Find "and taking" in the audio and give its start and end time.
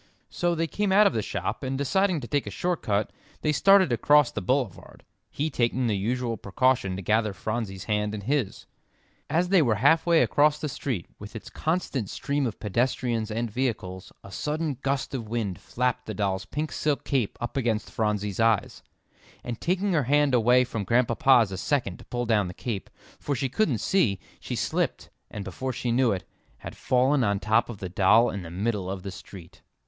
19.43-19.93